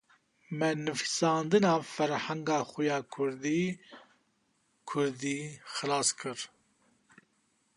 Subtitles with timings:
[0.57, 5.39] Me nivîsandina ferhenga xwe ya kurdî-kurdî
[5.73, 6.39] xilas kir